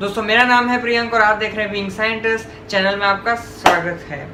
दोस्तों, 0.00 0.22
मेरा 0.22 0.42
नाम 0.44 0.68
है 0.68 0.80
प्रियंक 0.80 1.14
और 1.14 1.20
आप 1.20 1.36
देख 1.36 1.54
रहे 1.54 1.64
हैं 1.64 1.72
बीइंग 1.72 1.90
साइंटिस्ट 1.90 2.48
चैनल 2.68 2.96
में 2.96 3.06
आपका 3.06 3.34
स्वागत 3.34 4.04
है। 4.08 4.28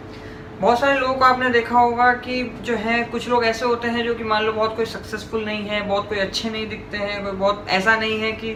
बहुत 0.61 0.81
सारे 0.81 0.99
लोगों 1.01 1.15
को 1.15 1.25
आपने 1.25 1.49
देखा 1.51 1.79
होगा 1.79 2.13
कि 2.15 2.43
जो 2.63 2.75
है, 2.75 3.03
कुछ 3.05 3.29
लोग 3.29 3.45
ऐसे 3.45 3.65
होते 3.65 3.89
हैं 3.89 4.05
जो 4.05 4.15
कि 4.15 4.25
मान 4.25 4.45
लो 4.45 4.53
बहुत 4.53 4.77
कोई 4.77 4.85
सक्सेसफुल 4.85 5.45
नहीं 5.45 5.65
है, 5.67 5.81
बहुत 5.81 6.09
कोई 6.09 6.19
अच्छे 6.19 6.51
नहीं 6.51 6.69
दिखते 6.69 6.97
हैं, 6.97 7.23
कोई 7.25 7.33
बहुत 7.33 7.67
ऐसा 7.69 7.97
नहीं 7.97 8.21
है 8.21 8.33
कि 8.33 8.53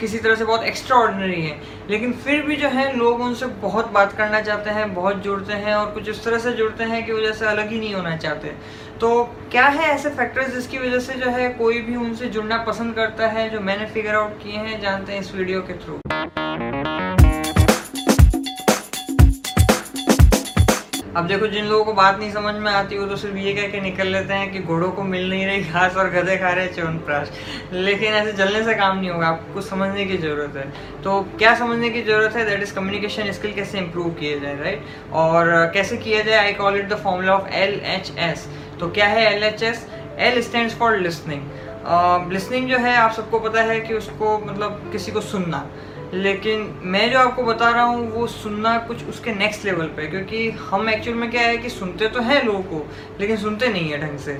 किसी 0.00 0.18
तरह 0.18 0.34
से 0.34 0.44
बहुत 0.44 0.62
एक्स्ट्रा 0.62 0.96
ऑर्डनरी 0.96 1.40
है। 1.42 1.58
लेकिन 1.90 2.12
फिर 2.24 2.42
भी 2.42 2.56
जो 2.56 2.68
है, 2.68 2.96
लोग 2.96 3.20
उनसे 3.20 3.46
बहुत 3.46 3.90
बात 3.90 4.12
करना 4.12 4.40
चाहते 4.40 4.70
हैं, 4.70 4.94
बहुत 4.94 5.16
जुड़ते 5.16 5.52
हैं 5.54 5.74
और 5.74 5.90
कुछ 5.90 6.08
इस 6.08 6.24
तरह 6.24 6.38
से 6.38 6.52
जुड़ते 6.52 6.84
हैं 6.84 7.04
कि 7.06 7.12
वजह 7.12 7.32
से 7.32 7.46
अलग 7.46 7.70
ही 7.70 7.80
नहीं 7.80 7.94
होना 7.94 8.16
चाहते। 8.16 8.48
तो 9.00 9.24
क्या 9.50 9.66
है 9.66 9.88
ऐसे 9.88 10.10
फैक्टर्स 10.10 10.54
जिसकी 10.54 10.78
वजह 10.78 10.98
से 10.98 11.14
जो 11.14 11.30
है, 11.30 11.48
कोई 11.48 11.80
भी 11.80 11.96
उनसे 11.96 12.26
जुड़ना 12.26 12.58
पसंद 12.58 12.94
करता 12.94 13.26
है, 13.28 13.50
जो 13.50 13.60
मैंने 13.60 13.86
फिगर 13.86 14.14
आउट 14.14 14.38
किए 14.42 14.56
हैं, 14.58 14.80
जानते 14.80 15.12
हैं 15.12 15.20
इस 15.20 15.34
वीडियो 15.34 15.60
के 15.60 15.84
थ्रू 15.84 16.00
अब 16.20 16.26
देखो, 21.26 21.46
जिन 21.46 21.64
लोगों 21.64 21.84
को 21.84 21.92
बात 21.92 22.18
नहीं 22.18 22.30
समझ 22.32 22.54
में 22.54 22.70
आती 22.72 22.98
वो 22.98 23.06
तो 23.06 23.16
सिर्फ़ 23.16 23.36
ये 23.36 23.52
कह 23.54 23.68
के 23.68 23.80
निकल 23.80 24.06
लेते 24.06 24.34
हैं 24.34 24.52
कि 24.52 24.58
घोड़ों 24.58 24.90
को 24.92 25.02
मिल 25.04 25.28
नहीं 25.30 25.46
रही 25.46 25.62
घास 25.62 25.96
और 25.96 26.10
गधे 26.10 26.36
खा 26.38 26.50
रहे 26.50 26.66
च्यवनप्राश 26.68 27.30
लेकिन 27.72 28.14
ऐसे 28.14 28.32
जलने 28.32 28.62
से 28.64 28.74
काम 28.74 28.98
नहीं 28.98 29.10
होगा, 29.10 29.26
आपको 29.26 29.54
कुछ 29.54 29.64
समझने 29.64 30.04
की 30.06 30.16
ज़रूरत 30.16 30.56
है। 30.56 30.64
तो 31.02 31.20
क्या 31.38 31.54
समझने 31.58 31.90
की 31.90 32.02
ज़रूरत 32.02 32.36
है? 32.36 32.44
दैट 32.44 32.62
इज़ 32.62 32.74
कम्युनिकेशन 32.74 33.32
स्किल 33.32 33.52
कैसे 33.54 33.78
इंप्रूव 33.78 34.10
किए 34.20 34.40
जाए 34.40 34.56
राइट 34.60 34.84
और 35.22 35.70
कैसे 35.74 35.96
किया 35.96 36.22
जाए? 36.22 36.38
I 36.38 36.52
call 36.54 36.76
it 36.78 36.88
the 36.88 36.94
formula 37.04 37.34
of 37.34 37.48
L 37.54 37.80
H 37.94 38.12
S 38.28 38.48
तो 38.80 38.88
क्या 38.90 39.06
है 39.08 39.34
L 39.34 39.42
H 39.44 39.62
S 39.62 39.86
L 40.18 40.40
stand 40.42 40.70
for 40.70 40.96
listening 40.98 41.42
listening 42.32 42.68
जो 42.68 42.78
है, 42.78 42.96
आप 42.96 43.12
सबको 43.12 43.38
पता 43.40 43.62
है 43.62 43.80
कि 43.80 43.94
उसको 43.94 44.38
मतलब 44.38 44.90
किसी 44.92 45.12
को 45.12 45.20
सुनना। 45.20 45.66
लेकिन 46.14 46.62
मैं 46.84 47.10
जो 47.10 47.18
आपको 47.18 47.42
बता 47.42 47.68
रहा 47.70 47.82
हूँ, 47.82 48.10
वो 48.12 48.26
सुनना 48.26 48.76
कुछ 48.78 49.04
उसके 49.08 49.34
नेक्स्ट 49.34 49.64
लेवल 49.64 49.86
पे 49.96 50.06
क्योंकि 50.06 50.50
हम 50.50 50.88
एक्चुअल 50.90 51.16
में 51.16 51.30
क्या 51.30 51.42
है 51.42 51.56
कि 51.58 51.68
सुनते 51.70 52.08
तो 52.08 52.20
हैं 52.22 52.42
लोगों 52.44 52.62
को, 52.62 52.86
लेकिन 53.20 53.36
सुनते 53.36 53.68
नहीं 53.68 53.90
है 53.90 54.00
ढंग 54.00 54.18
से। 54.18 54.38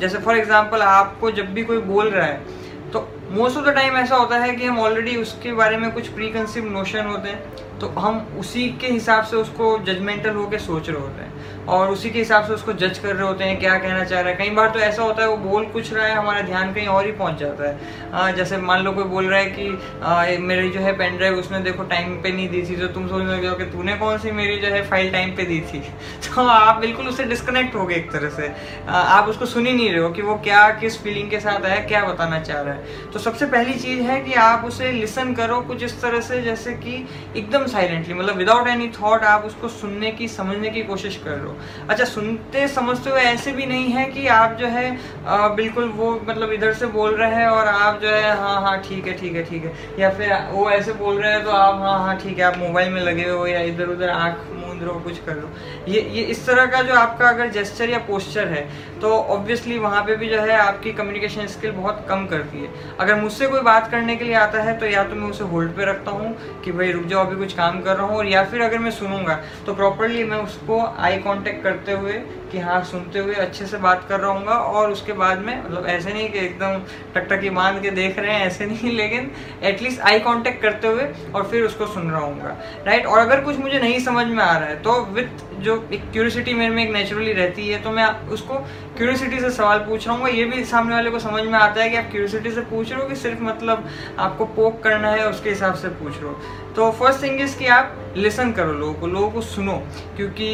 जैसे 0.00 0.18
फॉर 0.18 0.36
एग्जांपल 0.38 0.82
आपको 0.82 1.30
जब 1.30 1.52
भी 1.54 1.64
कोई 1.64 1.78
बोल 1.82 2.10
रहा 2.10 2.26
है 2.26 2.62
तो 2.92 3.08
मोस्ट 3.30 3.56
ऑफ़ 3.56 3.64
द 3.64 3.74
टाइम 3.74 3.96
ऐसा 3.96 4.16
होता 4.16 4.38
है 4.38 4.54
कि 4.56 4.64
हम 4.64 4.78
ऑलरेडी 4.78 5.16
उसके 5.16 5.52
बारे 5.52 5.76
में 5.76 5.90
कुछ 5.92 6.08
प्री 6.08 6.28
कंसिव 6.30 6.70
नोशन 6.72 7.06
होते 7.06 7.28
हैं 7.28 7.78
तो 7.78 7.86
हम 7.98 8.18
उसी 8.38 8.68
के 8.80 8.86
हिसाब 8.88 9.24
से 9.24 9.36
उसको 9.36 9.78
जजमेंटल 9.86 10.34
होकर 10.34 10.58
सोच 10.60 10.88
रहे 10.88 11.00
होते 11.00 11.22
हैं। 11.22 11.33
और 11.68 11.90
उसी 11.90 12.10
के 12.10 12.18
हिसाब 12.18 12.46
से 12.46 12.52
उसको 12.52 12.72
जज 12.72 12.98
कर 12.98 13.14
रहे 13.16 13.26
होते 13.26 13.44
हैं 13.44 13.58
क्या 13.60 13.78
कहना 13.78 14.04
चाह 14.04 14.20
रहा 14.20 14.30
है। 14.30 14.36
कई 14.36 14.50
बार 14.50 14.70
तो 14.70 14.78
ऐसा 14.78 15.02
होता 15.02 15.22
है 15.22 15.28
वो 15.28 15.36
बोल 15.44 15.64
कुछ 15.66 15.92
रहा 15.92 16.06
है 16.06 16.14
हमारा 16.14 16.40
ध्यान 16.40 16.72
कहीं 16.74 16.86
और 16.86 17.06
ही 17.06 17.12
पहुँच 17.12 17.38
जाता 17.38 17.68
है। 17.68 17.78
आ, 18.12 18.30
जैसे 18.30 18.56
मान 18.56 18.82
लो 18.84 18.92
कोई 18.92 19.04
बोल 19.04 19.26
रहा 19.26 19.38
है 19.38 19.50
कि 19.50 19.78
आ, 20.02 20.24
मेरी 20.40 20.70
जो 20.70 20.80
है 20.80 20.92
पेन 20.98 21.16
ड्राइव 21.16 21.34
उसने 21.34 21.58
देखो 21.60 21.82
टाइम 21.84 22.14
पे 22.22 22.32
नहीं 22.32 22.48
दी 22.48 22.62
थी 22.62 22.76
तो 22.76 22.86
तुम 22.88 23.08
सोच 23.08 23.22
रहे 23.22 23.46
हो 23.46 23.54
कि 23.54 23.64
तूने 23.64 23.96
कौन 23.96 24.18
सी 24.18 24.30
मेरी 24.32 24.56
जो 24.56 24.68
है 24.68 24.82
फ़ाइल 24.90 25.10
टाइम 25.12 25.34
पे 25.36 25.44
दी 25.44 25.60
थी? 25.60 25.80
तो 26.34 26.46
आप 26.46 26.80
बिल्कुल 26.80 27.08
उससे 27.08 27.24
डिस्कनेक्ट 27.24 27.74
हो 27.74 27.86
गए 27.86 27.94
एक 27.94 28.10
तरह 28.12 28.30
से। 28.30 28.48
आ, 28.88 28.92
आप 28.92 29.28
उसको 29.28 29.46
सुन 29.46 29.66
ही 29.66 29.72
नहीं 29.72 29.90
रहे 29.90 30.00
हो 30.00 30.10
कि 30.10 30.22
वो 30.22 30.34
क्या 30.44 30.68
किस 30.80 31.00
फीलिंग 31.02 31.30
के 31.30 31.40
साथ 31.40 31.64
आया 31.64 31.78
क्या 31.86 32.04
बताना 32.04 32.40
चाह 32.40 32.60
रहा 32.60 32.74
है। 32.74 33.10
तो 33.12 33.18
सबसे 33.18 33.46
पहली 33.46 33.74
चीज़ 33.74 34.00
है 34.02 34.20
कि 34.20 34.32
आप 34.40 34.64
उसे 34.64 34.92
लिसन 34.92 35.34
करो 35.34 35.60
कुछ 35.60 35.82
इस 35.82 36.00
तरह 36.02 36.20
से 36.20 36.42
जैसे 36.42 36.72
कि 36.74 36.94
एकदम 37.36 37.66
साइलेंटली 37.66 38.14
मतलब 38.14 38.36
विदाउट 38.36 38.68
एनी 38.68 38.88
थॉट 39.02 39.24
आप 39.24 39.44
उसको 39.44 39.68
सुनने 39.68 40.10
की 40.10 40.28
समझने 40.28 40.70
की 40.70 40.82
कोशिश 40.82 41.20
कर 41.24 41.30
रहे 41.30 41.46
हो। 41.46 41.53
अच्छा 41.90 42.04
सुनते 42.04 42.66
समझते 42.68 43.10
हुए 43.10 43.20
ऐसे 43.22 43.52
भी 43.52 43.66
नहीं 43.66 43.90
है 43.92 44.04
कि 44.06 44.26
आप 44.28 44.56
जो 44.60 44.66
है 44.68 44.86
आ, 45.26 45.48
बिल्कुल 45.54 45.88
वो 45.96 46.10
मतलब 46.28 46.52
इधर 46.52 46.72
से 46.74 46.86
बोल 46.94 47.14
रहे 47.14 47.34
हैं 47.34 47.46
और 47.48 47.66
आप 47.66 48.00
जो 48.02 48.08
है 48.08 48.36
हाँ 48.38 48.60
हाँ 48.62 48.76
ठीक 48.80 49.06
है 49.06 49.12
ठीक 49.18 49.34
है 49.36 49.42
ठीक 49.44 49.64
है। 49.64 49.72
या 49.98 50.10
फिर 50.10 50.34
वो 50.50 50.68
ऐसे 50.70 50.92
बोल 50.94 51.20
रहे 51.22 51.32
हैं 51.32 51.44
तो 51.44 51.50
आप 51.50 51.80
हाँ 51.80 51.98
हाँ 51.98 52.16
ठीक 52.18 52.38
है 52.38 52.44
आप 52.44 52.58
मोबाइल 52.58 52.92
में 52.92 53.00
लगे 53.02 53.28
हो 53.28 53.46
या 53.46 53.60
इधर 53.62 53.88
उधर 53.88 54.08
आँख 54.10 54.46
मूंद 54.54 54.82
रहो 54.82 54.98
कुछ 55.00 55.18
कर 55.26 55.36
लो। 55.36 55.50
ये 55.88 56.00
ये 56.14 56.22
इस 56.24 56.46
तरह 56.46 56.66
का 56.66 56.82
जो 56.82 56.94
आपका 56.94 57.28
अगर 57.28 57.50
जेस्चर 57.50 57.90
या 57.90 57.98
पोस्चर 58.08 58.48
है 58.48 58.68
तो 59.00 59.10
ऑब्वियसली 59.34 59.78
वहाँ 59.78 60.02
पे 60.04 60.16
भी 60.16 60.28
जो 60.28 60.40
है 60.40 60.56
आपकी 60.58 60.92
कम्युनिकेशन 60.92 61.46
स्किल 61.46 61.70
बहुत 61.72 62.04
कम 62.08 62.26
करती 62.26 62.58
है। 62.58 62.68
अगर 63.00 63.20
मुझसे 63.20 63.46
कोई 63.46 63.60
बात 63.62 63.90
करने 63.90 64.16
के 64.16 64.24
लिए 64.24 64.34
आता 64.34 64.62
है 64.62 64.78
तो 64.78 64.86
या 64.86 65.02
तो 65.04 65.14
मैं 65.14 65.28
उसे 65.30 65.44
होल्ड 65.44 65.70
पे 65.76 65.84
रखता 65.84 66.10
हूँ 66.10 66.34
कि 66.64 66.72
भाई 66.72 66.92
रुक 66.92 67.04
जाओ 67.04 67.24
अभी 67.26 67.36
कुछ 67.36 67.52
काम 67.54 67.80
कर 67.80 67.96
रहा 67.96 68.06
हूँ 68.06 68.16
और 68.16 68.26
या 68.26 68.44
फिर 68.44 68.62
अगर 68.62 68.78
मैं 68.78 68.90
सुनूँगा 68.90 69.34
तो 69.66 69.74
प्रॉपरली 69.74 70.24
मैं 70.24 70.38
उसको 70.38 70.80
आई 70.98 71.18
कॉन्टेक्ट 71.18 71.42
करते 71.50 71.92
हुए 71.92 72.12
कि 72.52 72.58
हाँ 72.58 72.84
सुनते 72.84 73.18
हुए 73.18 73.34
अच्छे 73.34 73.66
से 73.66 73.76
बात 73.76 74.06
कर 74.08 74.20
रहा 74.20 74.30
हूँ 74.30 74.46
और 74.46 74.90
उसके 74.90 75.12
बाद 75.12 75.38
में 75.38 75.64
मतलब 75.64 75.86
ऐसे 75.86 76.12
नहीं 76.12 76.30
कि 76.30 76.38
एकदम 76.38 76.78
टकटकी 77.14 77.50
बाँध 77.50 77.82
के 77.82 77.90
देख 77.90 78.18
रहे 78.18 78.34
हैं, 78.34 78.46
ऐसे 78.46 78.66
नहीं, 78.66 78.90
लेकिन 78.96 79.30
एटलीस्ट 79.62 80.00
आई 80.00 80.20
कांटेक्ट 80.20 80.62
करते 80.62 80.88
हुए 80.88 81.02
और 81.34 81.48
फिर 81.48 81.64
उसको 81.64 81.86
सुन 81.86 82.10
रहा 82.10 82.20
हूँ 82.20 82.40
राइट 82.86 83.06
और 83.06 83.18
अगर 83.18 83.40
कुछ 83.40 83.58
मुझे 83.58 83.78
नहीं 83.78 83.98
समझ 83.98 84.26
में 84.26 84.44
आ 84.44 84.58
रहा 84.58 84.68
है 84.68 84.82
तो 84.82 85.04
विथ 85.04 85.60
जो 85.60 85.88
एक 85.92 86.10
क्यूरियसिटी 86.12 86.54
मेरे 86.54 86.74
में 86.74 86.84
एक 86.84 86.92
नेचुरली 86.92 87.32
रहती 87.32 87.68
है 87.68 87.82
तो 87.82 87.90
मैं 87.90 88.06
उसको 88.28 88.54
क्यूरियोसिटी 88.96 89.40
से 89.40 89.48
सवाल 89.50 89.78
पूछ 89.86 90.06
रहा 90.06 90.16
हूँ 90.16 90.28
ये 90.28 90.44
भी 90.44 90.64
सामने 90.64 90.94
वाले 90.94 91.10
को 91.10 91.18
समझ 91.18 91.42
में 91.44 91.58
आता 91.58 91.82
है 91.82 91.88
कि 91.90 91.96
आप 91.96 92.04
क्यूरियोसिटी 92.10 92.50
से 92.50 92.60
पूछ 92.64 92.90
रहे 92.90 93.00
हो 93.00 93.08
कि 93.08 93.16
सिर्फ़ 93.16 93.42
मतलब 93.42 93.88
आपको 94.18 94.44
पोक 94.46 94.82
करना 94.82 95.08
है, 95.10 95.28
उसके 95.30 95.50
हिसाब 95.50 95.74
से 95.74 95.88
पूछ 95.90 96.12
रहे 96.14 96.24
हो। 96.24 96.38
तो 96.76 96.90
फ़र्स्ट 96.92 97.22
थिंग 97.22 97.40
इज़ 97.40 97.56
कि 97.58 97.66
आप 97.68 97.96
लिसन 98.16 98.52
करो 98.52 98.72
लोगों 98.72 98.94
को 98.94 99.06
लोगों 99.06 99.30
को 99.30 99.40
सुनो, 99.42 99.72
क्योंकि 100.16 100.48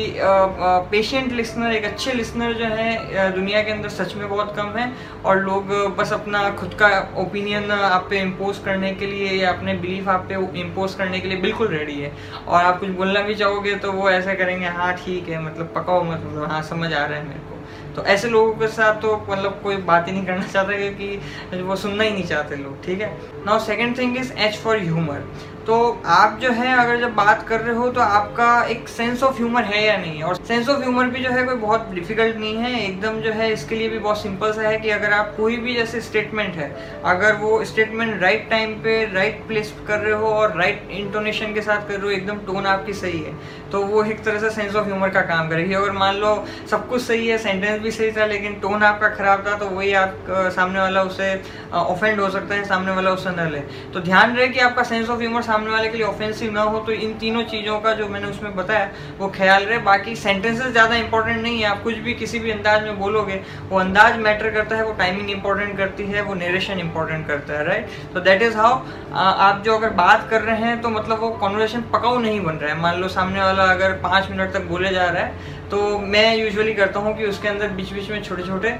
पेशेंट 0.90 1.32
लिसनर 1.32 1.72
एक 1.72 1.84
अच्छे 1.84 2.12
लिसनर 2.12 2.52
जो 2.52 2.64
है 2.66 3.30
दुनिया 3.32 3.62
के 3.62 3.70
अंदर 3.70 3.88
सच 3.90 4.14
में 4.14 4.28
बहुत 4.28 4.54
कम 4.56 4.68
है, 4.76 4.90
और 5.24 5.40
लोग 5.40 5.68
बस 5.96 6.12
अपना 6.12 6.48
खुद 6.60 6.74
का 6.80 6.88
ओपिनियन 7.18 7.70
आप 7.70 8.06
पे 8.10 8.20
इम्पोज 8.20 8.58
करने 8.64 8.92
के 8.94 9.06
लिए 9.06 9.30
या 9.32 9.52
अपने 9.52 9.74
बिलीफ 9.76 10.08
आप 10.08 10.26
पे 10.28 10.34
इम्पोज 10.60 10.94
करने 10.94 11.20
के 11.20 11.28
लिए 11.28 11.40
बिल्कुल 11.40 11.68
रेडी 11.68 12.00
है। 12.00 12.12
और 12.46 12.64
आप 12.64 12.80
कुछ 12.80 12.88
बोलना 12.96 13.20
भी 13.20 13.34
चाहोगे 13.34 13.74
तो 13.76 13.92
वो 13.92 14.10
ऐसा 14.10 14.34
करेंगे 14.34 14.66
हाँ 14.78 14.92
ठीक 15.04 15.28
है 15.28 15.42
मतलब 15.44 15.72
पकाओ 15.76 16.02
मतलब 16.04 16.50
हाँ 16.50 16.62
समझ 16.64 16.92
आ 16.92 17.04
रहा 17.04 17.18
है 17.18 17.26
मेरे 17.28 17.40
को। 17.40 17.58
तो 17.96 18.04
ऐसे 18.04 18.28
लोगों 18.28 18.52
के 18.52 18.68
साथ 18.68 19.00
तो 19.02 19.16
मतलब 19.30 19.60
कोई 19.62 19.76
बात 19.88 20.08
ही 20.08 20.12
नहीं 20.12 20.26
करना 20.26 20.46
चाहता 20.46 20.76
क्योंकि 20.76 21.62
वो 21.62 21.76
सुनना 21.76 22.04
ही 22.04 22.10
नहीं 22.10 22.24
चाहते 22.24 22.56
लोग, 22.56 22.82
ठीक 22.84 23.00
है? 23.00 23.08
Now 23.46 23.58
second 23.60 23.96
thing 23.98 24.16
is 24.16 24.32
H 24.38 24.56
for 24.56 24.78
humour 24.78 25.24
तो 25.66 25.76
आप 26.08 26.38
जो 26.42 26.50
है, 26.50 26.72
अगर 26.78 27.00
जब 27.00 27.14
बात 27.14 27.42
कर 27.48 27.60
रहे 27.60 27.74
हो 27.76 27.88
तो 27.90 28.00
आपका 28.00 28.62
एक 28.64 28.88
सेंस 28.88 29.22
ऑफ़ 29.22 29.36
ह्यूमर 29.36 29.64
है 29.64 29.84
या 29.84 29.96
नहीं? 29.96 30.22
और 30.22 30.36
सेंस 30.36 30.68
ऑफ़ 30.68 30.80
ह्यूमर 30.80 31.06
भी 31.06 31.22
जो 31.22 31.30
है, 31.30 31.42
कोई 31.44 31.54
बहुत 31.56 31.90
डिफ़िकल्ट 31.94 32.36
नहीं 32.36 32.56
है। 32.56 32.80
एकदम 32.84 33.20
जो 33.20 33.32
है, 33.32 33.52
इसके 33.52 33.74
लिए 33.74 33.88
भी 33.88 33.98
बहुत 33.98 34.22
सिंपल 34.22 34.52
सा 34.52 34.62
है 34.62 34.78
कि 34.80 34.90
अगर 34.90 35.12
आप 35.12 35.34
कोई 35.36 35.56
भी 35.56 35.74
जैसे 35.74 36.00
स्टेटमेंट 36.00 36.56
है, 36.56 36.70
अगर 37.04 37.34
वो 37.36 37.62
स्टेटमेंट 37.64 38.22
राइट 38.22 38.48
टाइम 38.50 38.72
पे 38.82 39.04
राइट 39.14 39.42
प्लेस 39.48 39.74
कर 39.88 39.98
रहे 39.98 40.14
हो 40.14 40.28
और 40.28 40.56
राइट 40.58 40.88
इंटोनेशन 40.92 41.54
के 41.54 41.62
साथ 41.62 41.88
कर 41.88 41.94
रहे 41.94 42.02
हो, 42.02 42.10
एकदम 42.10 42.38
टोन 42.46 42.66
आपकी 42.66 42.92
सही 42.94 43.18
है 43.18 43.34
तो 43.72 43.80
वो 43.82 44.02
एक 44.04 44.22
तरह 44.24 44.38
से 44.40 44.50
सेंस 44.50 44.74
ऑफ़ 44.76 44.86
ह्यूमर 44.86 45.08
का 45.10 45.20
काम 45.24 45.48
करेगी। 45.48 45.74
अगर 45.74 45.90
मान 45.92 46.16
लो 46.16 46.34
सब 46.70 46.88
कुछ 46.88 47.02
सही 47.02 47.28
है 47.28 47.36
सेंटेंस 47.38 47.80
भी 47.82 47.90
सही 47.90 48.10
था, 48.12 48.26
लेकिन 48.26 48.54
टोन 48.60 48.82
आपका 48.84 49.08
खराब 49.10 49.46
था 49.46 49.56
तो 49.58 49.66
वही 49.68 49.92
आप 49.94 50.26
सामने 50.56 50.80
वाला 50.80 51.02
उसे 51.02 51.32
ऑफेंड 51.74 52.20
हो 52.20 52.30
सकता 52.30 52.54
है, 52.54 52.64
सामने 52.64 52.92
वाला 52.92 53.10
उससे 53.10 53.30
न 53.32 53.48
ले। 53.50 53.60
तो 53.92 54.00
ध्यान 54.00 54.36
रहे 54.36 54.48
कि 54.48 54.60
आपका 54.60 54.82
सेंस 54.84 55.08
ऑफ़ 55.08 55.18
ह्यूमर 55.18 55.42
सामने 55.50 55.70
वाले 55.70 55.88
के 55.88 55.96
लिए 55.96 56.06
ऑफेंसिव 56.06 56.52
ना 56.52 56.62
हो 56.62 56.78
तो 56.80 56.92
इन 56.94 57.12
तीनों 57.18 57.42
चीज़ों 57.46 57.78
का 57.80 57.92
जो 57.94 58.08
मैंने 58.08 58.26
उसमें 58.28 58.54
बताया, 58.56 58.88
वो 59.18 59.28
ख्याल 59.36 59.64
रहे। 59.64 59.78
बाकी 59.84 60.14
सेंटेंसेस 60.16 60.66
ज़्यादा 60.68 60.96
इंपॉर्टेंट 60.96 61.42
नहीं 61.42 61.58
है। 61.58 61.66
आप 61.66 61.82
कुछ 61.82 61.96
भी 61.98 62.14
किसी 62.14 62.38
भी 62.38 62.50
अंदाज 62.50 62.82
में 62.82 62.98
बोलोगे, 62.98 63.40
वो 63.70 63.78
अंदाज 63.78 64.18
मैटर 64.20 64.50
करता 64.50 64.76
है, 64.76 64.84
वो 64.84 64.92
टाइमिंग 64.98 65.30
इंपॉर्टेंट 65.30 65.76
करती 65.78 66.06
है, 66.06 66.22
वो 66.22 66.34
नेरेशन 66.36 66.80
इंपॉर्टेंट 66.80 67.26
करता 67.26 67.58
है 67.58 67.66
राइट 67.66 67.86
तो 68.14 68.20
दैट 68.20 68.42
इज़ 68.42 68.56
हाउ 68.56 68.80
आप 69.14 69.62
जो 69.64 69.76
अगर 69.76 69.90
बात 69.94 70.28
कर 70.30 70.40
रहे 70.42 70.56
हैं 70.58 70.80
तो 70.82 70.88
मतलब 70.90 71.20
वो 71.20 71.30
कॉन्वर्सेशन 71.40 71.80
पकाऊ 71.92 72.18
नहीं 72.20 72.40
बन 72.42 72.54
रहा 72.54 72.72
है। 72.72 72.80
मान 72.80 73.00
लो 73.00 73.08
सामने 73.10 73.40
वाला 73.40 73.64
अगर 73.70 73.92
पाँच 74.02 74.30
मिनट 74.30 74.52
तक 74.52 74.68
बोले 74.68 74.90
जा 74.90 75.08
रहा 75.08 75.22
है 75.22 75.58
तो 75.70 75.98
मैं 76.00 76.36
यूजुअली 76.36 76.72
करता 76.74 77.00
हूँ 77.00 77.16
कि 77.16 77.24
उसके 77.24 77.48
अंदर 77.48 77.68
बीच 77.70 77.92
बीच 77.92 78.10
में 78.10 78.22
छोटे 78.22 78.42
छोटे 78.42 78.70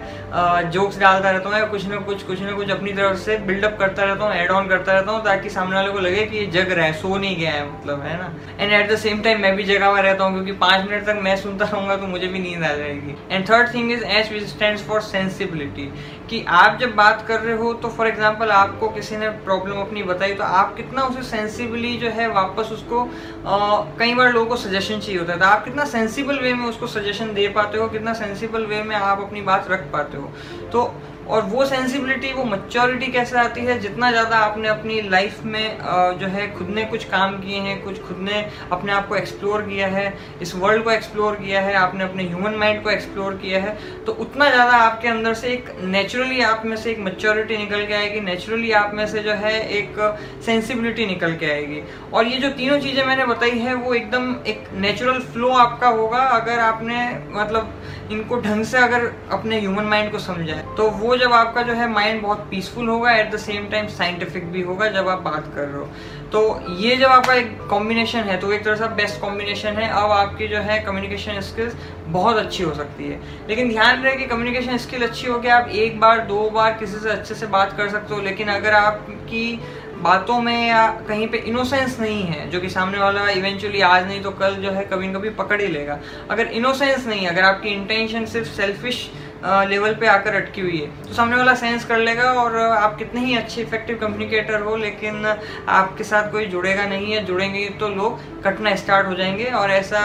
जोक्स 0.71 0.99
डालता 1.01 1.31
रहता 1.31 1.49
हूँ 1.49 1.59
या 1.59 1.67
कुछ 1.67 1.87
ना 1.89 1.97
कुछ 2.07 2.23
कुछ 2.23 2.41
ना 2.41 2.53
कुछ 2.53 2.71
अपनी 2.71 2.93
तरफ़ 2.93 3.19
से 3.19 3.37
बिल्डअप 3.47 3.77
करता 3.79 4.05
रहता 4.05 4.25
हूँ 4.25 4.35
एड 4.35 4.51
ऑन 4.51 4.69
करता 4.69 4.93
रहता 4.93 5.13
हूँ, 5.13 5.23
ताकि 5.25 5.51
सामने 5.51 5.77
वाले 5.77 5.91
को 5.93 5.99
लगे 6.01 6.25
कि 6.27 6.39
ये 6.39 6.47
जग 6.61 6.73
रहा 6.73 6.87
है 6.87 6.93
सो 6.93 7.17
नहीं 7.17 7.37
गया 7.37 7.53
है 7.53 7.65
मतलब 7.71 8.03
है 8.03 8.17
ना। 8.19 8.33
And 8.59 8.73
at 8.73 8.91
the 8.91 8.97
same 8.99 9.21
time 9.23 9.41
मैं 9.43 9.55
भी 9.57 9.65
जगा 9.65 9.87
हुआ 9.87 10.01
रहता 10.01 10.25
हूँ 10.25 10.33
क्योंकि 10.35 10.53
पाँच 10.61 10.89
मिनट 10.89 11.07
तक 11.07 11.21
मैं 11.23 11.37
सुनता 11.39 11.65
रहूँगा 11.67 11.97
तो 11.97 12.07
मुझे 12.09 12.27
भी 12.29 12.39
नींद 12.39 12.65
आ 12.65 12.75
जाएगी। 12.75 13.17
And 13.31 13.49
third 13.51 13.75
thing 13.75 13.93
is 13.93 14.05
H 14.05 14.33
which 14.33 14.47
stand 14.49 14.79
for 14.81 15.01
sensibility 15.03 15.91
कि 16.31 16.45
आप 16.57 16.79
जब 16.81 16.95
बात 16.95 17.25
कर 17.29 17.41
रहे 17.41 17.57
हो 17.57 17.73
तो 17.75 17.89
फॉर 17.91 18.07
एग्ज़ाम्पल 18.07 18.51
आपको 18.53 18.89
किसी 18.91 19.17
ने 19.17 19.29
प्रॉब्लम 19.45 19.81
अपनी 19.81 20.03
बताई 20.05 20.35
तो 20.35 20.45
आप 20.45 20.77
कितना 20.77 21.03
उसे 21.05 21.23
सेंसिबली 21.27 21.97
जो 21.99 22.11
है 22.11 22.29
वापस 22.31 22.71
उसको 22.73 23.01
आ, 23.01 23.81
कई 23.99 24.15
बार 24.15 24.33
लोगों 24.33 24.47
को 24.47 24.57
सजेशन 24.59 24.99
चाहिए 24.99 25.19
होता 25.19 25.33
है। 25.33 25.39
तो 25.39 25.45
आप 25.47 25.65
कितना 25.65 25.85
सेंसिबल 25.87 26.39
वे 26.39 26.53
में 26.55 26.67
उसको 26.67 26.87
सजेशन 26.89 27.33
दे 27.35 27.49
पाते 27.51 27.79
हो 27.79 27.89
कितना 27.89 28.13
सेंसिबल 28.15 28.67
वे 28.67 28.83
में 28.83 28.97
आप 28.97 29.21
अपनी 29.21 29.41
बात 29.43 29.71
रख 29.71 29.91
पाते 29.93 30.19
हो। 30.19 30.33
तो 30.73 30.83
और 31.31 31.43
वो 31.45 31.65
सेंसिबिलिटी 31.67 32.33
वो 32.33 32.45
मच्योरिटी 32.47 33.07
कैसे 33.13 33.39
आती 33.39 33.61
है? 33.63 33.79
जितना 33.81 34.11
ज़्यादा 34.11 34.37
आपने 34.39 34.69
अपनी 34.69 35.01
लाइफ 35.11 35.43
में 35.45 35.79
जो 36.21 36.27
है, 36.29 36.51
खुद 36.55 36.69
ने 36.71 36.85
कुछ 36.87 37.05
काम 37.07 37.37
किए 37.39 37.59
हैं, 37.59 37.81
कुछ 37.83 38.01
खुद 38.03 38.19
ने 38.23 38.45
अपने 38.73 38.93
आप 38.93 39.09
को 39.09 39.17
एक्सप्लोर 39.17 39.63
किया 39.63 39.87
है, 39.89 40.13
इस 40.43 40.55
वर्ल्ड 40.57 40.85
को 40.85 40.91
एक्सप्लोर 40.91 41.37
किया 41.37 41.61
है, 41.61 41.75
आपने 41.77 42.05
अपने 42.05 42.25
ह्यूमन 42.25 42.55
माइंड 42.57 42.83
को 42.85 42.91
एक्सप्लोर 42.91 43.35
किया 43.37 43.61
है 43.61 43.77
तो 44.07 44.13
उतना 44.21 44.49
ज़्यादा 44.51 44.77
आपके 44.79 45.09
अंदर 45.09 45.35
से 45.35 45.49
एक 45.49 45.71
नेचुरली 45.87 46.41
आप 46.43 46.63
में 46.67 46.77
से 46.77 46.91
एक 46.91 46.99
मच्योरिटी 47.01 47.57
निकल 47.59 47.87
के 47.87 47.95
आएगी 47.95 48.21
नेचुरली 48.23 48.73
आप 48.75 48.95
में 48.95 49.07
से 49.07 49.23
जो 49.23 49.33
है 49.37 49.53
एक 49.79 49.97
सेंसिबिलिटी 50.45 51.07
निकल 51.07 51.35
के 51.37 51.51
आएगी। 51.53 51.83
और 52.13 52.27
ये 52.27 52.39
जो 52.39 52.49
तीनों 52.53 52.79
चीज़ें 52.81 53.05
मैंने 53.07 53.27
बताई 53.27 53.59
है, 53.59 53.75
वो 53.75 53.95
एकदम 53.95 54.35
एक 54.47 54.65
नेचुरल 54.75 55.21
फ्लो 55.33 55.49
आपका 55.57 55.89
होगा, 55.91 56.19
अगर 56.19 56.59
आपने 56.61 56.99
मतलब 57.33 57.80
इनको 58.11 58.37
ढंग 58.41 58.65
से 58.65 58.79
अगर 58.79 59.11
अपने 59.33 59.59
ह्यूमन 59.61 59.85
माइंड 59.85 60.11
को 60.13 60.19
समझा 60.19 60.55
है 60.55 60.75
तो 60.77 60.89
वो 60.93 61.17
जब 61.17 61.33
आपका 61.33 61.63
जो 61.63 61.73
है 61.73 61.89
माइंड 61.89 62.21
बहुत 62.23 62.47
पीसफुल 62.51 62.89
होगा 62.89 63.13
at 63.13 63.31
the 63.33 63.37
same 63.39 63.69
time 63.71 63.87
scientific 63.89 64.51
भी 64.53 64.63
होगा 64.63 64.89
जब 64.91 65.09
आप 65.09 65.23
बात 65.23 65.53
कर 65.55 65.67
रहे 65.67 65.81
हो। 65.81 65.89
तो 66.33 66.41
ये 66.79 66.97
जब 66.97 67.09
आपका 67.09 67.35
एक 67.35 67.57
कॉम्बिनेशन 67.71 68.19
है 68.21 68.39
तो 68.41 68.53
एक 68.53 68.65
तरह 68.65 68.77
से 68.77 68.89
बेस्ट 68.95 69.21
कॉम्बिनेशन 69.21 69.73
है, 69.73 69.89
अब 69.91 70.11
आपकी 70.11 70.49
जो 70.49 70.59
है 70.59 70.79
कम्युनिकेशन 70.81 71.41
स्किल्स 71.41 71.77
बहुत 72.09 72.37
अच्छी 72.37 72.63
हो 72.63 72.75
सकती 72.75 73.09
है। 73.09 73.21
लेकिन 73.49 73.69
ध्यान 73.69 74.03
रहे 74.03 74.15
कि 74.17 74.27
कम्युनिकेशन 74.27 74.77
स्किल 74.79 75.03
अच्छी 75.03 75.27
हो 75.27 75.39
कि 75.41 75.49
आप 75.49 75.69
एक 75.69 76.01
बार, 76.01 76.21
दो 76.21 76.49
बार 76.51 76.73
किसी 76.75 76.99
से 76.99 77.11
अच्छे 77.11 77.35
से 77.35 77.47
बात 77.49 77.77
कर 77.77 77.89
सकते 77.89 78.15
हो, 78.15 78.21
लेकिन 78.21 78.49
अगर 78.49 78.75
आपकी 78.75 79.61
बातों 80.03 80.41
में 80.43 80.69
या 80.69 80.87
कहीं 81.09 81.27
पे 81.29 81.39
इनोसेंस 81.39 81.99
नहीं 82.01 82.23
है, 82.23 82.49
जो 82.51 82.61
कि 82.61 82.69
सामने 82.69 82.99
वाला 82.99 83.29
इवेंचुअली 83.31 83.81
आज 83.81 84.07
नहीं 84.07 84.23
तो 84.23 84.31
कल 84.33 84.55
जो 84.55 84.71
है 84.71 84.85
कभी 84.85 85.09
न 85.09 85.13
कभी 85.15 85.31
पकड़ 85.31 85.61
ही 85.61 85.67
लेगा। 85.69 85.99
अगर 86.31 86.47
इनोसेंस 86.47 87.07
नहीं, 87.07 87.27
अगर 87.27 87.43
आपकी 87.43 87.69
इंटेंशन 87.69 88.25
सिर्फ़ 88.27 88.49
सेल्फिश 88.49 89.11
लेवल 89.45 89.95
पे 89.95 90.07
आकर 90.07 90.35
अटकी 90.35 90.61
हुई 90.61 90.79
है। 90.79 90.87
तो 91.05 91.15
सामने 91.15 91.37
वाला 91.37 91.55
सेंस 91.55 91.85
कर 91.85 91.99
लेगा 91.99 92.33
और 92.35 92.57
आप 92.59 92.97
कितने 92.99 93.21
ही 93.21 93.37
अच्छे 93.37 93.61
इफ़ेक्टिव 93.63 93.97
कम्युनिकेटर 93.97 94.61
हो, 94.61 94.77
लेकिन 94.77 95.27
आपके 95.69 96.05
साथ 96.05 96.31
कोई 96.33 96.47
जुड़ेगा 96.47 96.85
नहीं 96.87 97.13
है। 97.13 97.25
जुड़ेंगे 97.27 97.69
तो 97.81 97.89
लोग, 97.91 98.19
कटना 98.43 98.75
स्टार्ट 98.77 99.07
हो 99.07 99.15
जाएँगे। 99.15 99.45
और 99.53 99.71
ऐसा 99.71 100.01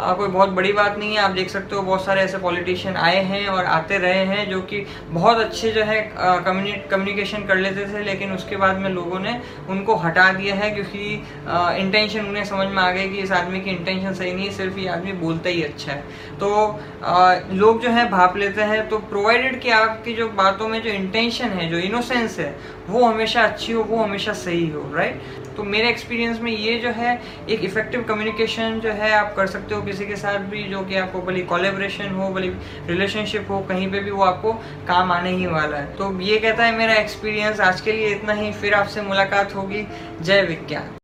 कोई 0.00 0.28
बहुत 0.28 0.48
बड़ी 0.50 0.72
बात 0.72 0.98
नहीं 0.98 1.14
है। 1.14 1.22
आप 1.22 1.30
देख 1.30 1.50
सकते 1.50 1.76
हो 1.76 1.82
बहुत 1.82 2.04
सारे 2.04 2.20
ऐसे 2.20 2.38
पॉलिटिशियन 2.38 2.96
आए 2.98 3.22
हैं 3.24 3.46
और 3.48 3.64
आते 3.66 3.98
रहे 3.98 4.24
हैं 4.26 4.48
जो 4.50 4.60
कि 4.62 4.84
बहुत 5.10 5.38
अच्छे 5.38 5.70
जो 5.72 5.84
है 5.84 6.00
कम्युनिकेशन 6.16 7.44
कर 7.44 7.56
लेते 7.56 7.86
थे, 7.86 8.02
लेकिन 8.04 8.32
उसके 8.32 8.56
बाद 8.56 8.78
में 8.78 8.88
लोगों 8.90 9.18
ने 9.18 9.40
उनको 9.68 9.94
हटा 9.96 10.32
दिया 10.32 10.54
है 10.54 10.70
क्योंकि 10.70 11.14
इंटेंशन 11.80 12.26
उन्हें 12.26 12.44
समझ 12.44 12.66
में 12.68 12.82
आ 12.82 12.90
गई 12.92 13.08
कि 13.08 13.18
इस 13.18 13.32
आदमी 13.32 13.60
की 13.60 13.70
इंटेंशन 13.70 14.12
सही 14.12 14.32
नहीं 14.32 14.46
है, 14.46 14.52
सिर्फ़ 14.52 14.78
ये 14.78 14.88
आदमी 14.88 15.12
बोलता 15.18 15.48
ही 15.48 15.62
अच्छा 15.62 15.92
है। 15.92 16.00
तो 16.40 16.48
लोग 17.54 17.80
जो 17.82 17.90
है 17.90 18.08
भाप 18.10 18.36
लेते 18.36 18.62
हैं 18.62 18.77
है 18.78 18.86
तो 18.88 18.98
प्रोवाइडेड 19.08 19.60
कि 19.60 19.70
आपकी 19.70 20.14
जो 20.14 20.28
बातों 20.28 20.68
में 20.68 20.80
जो 20.82 20.90
इंटेंशन 20.90 21.48
है, 21.48 21.68
जो 21.70 21.78
इनोसेंस 21.78 22.38
है, 22.38 22.54
वो 22.88 23.04
हमेशा 23.04 23.42
अच्छी 23.42 23.72
हो, 23.72 23.82
वो 23.82 23.96
हमेशा 23.96 24.32
सही 24.34 24.68
हो 24.68 24.90
राइट 24.94 25.46
तो 25.56 25.64
मेरे 25.64 25.88
एक्सपीरियंस 25.88 26.40
में 26.40 26.50
ये 26.52 26.74
जो 26.78 26.88
है, 26.88 27.20
एक 27.48 27.64
इफ़ेक्टिव 27.64 28.02
कम्युनिकेशन 28.02 28.78
जो 28.80 28.90
है, 28.90 29.10
आप 29.12 29.34
कर 29.36 29.46
सकते 29.46 29.74
हो 29.74 29.80
किसी 29.82 30.06
के 30.06 30.16
साथ 30.16 30.38
भी, 30.50 30.62
जो 30.62 30.82
कि 30.82 30.96
आपको 30.96 31.22
भले 31.22 31.40
कोलेब्रेशन 31.42 32.10
हो, 32.10 32.28
भले 32.28 32.48
रिलेशनशिप 32.88 33.50
हो, 33.50 33.60
कहीं 33.60 33.90
पे 33.90 34.00
भी 34.00 34.10
वो 34.10 34.22
आपको 34.24 34.52
काम 34.88 35.12
आने 35.12 35.30
ही 35.30 35.46
वाला 35.46 35.76
है। 35.76 35.96
तो 35.96 36.20
ये 36.20 36.38
कहता 36.38 36.64
है 36.64 36.76
मेरा 36.78 36.94
एक्सपीरियंस 36.94 37.60
आज 37.60 37.80
के 37.80 37.92
लिए 37.92 38.14
इतना 38.14 38.32
ही, 38.32 38.52
फिर 38.52 38.74
आपसे 38.74 39.02
मुलाकात 39.02 39.54
होगी। 39.54 39.86
जय 40.22 40.42
विज्ञान। 40.42 40.97